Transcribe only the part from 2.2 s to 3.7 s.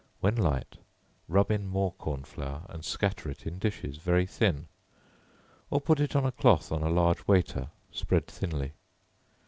flour, and scatter it in